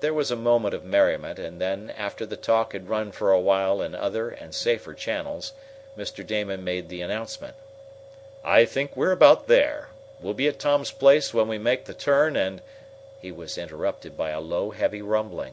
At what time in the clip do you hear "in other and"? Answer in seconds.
3.82-4.54